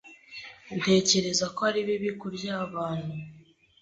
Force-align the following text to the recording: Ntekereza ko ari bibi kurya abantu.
Ntekereza 0.77 1.45
ko 1.55 1.59
ari 1.69 1.79
bibi 1.87 2.09
kurya 2.21 2.51
abantu. 2.65 3.13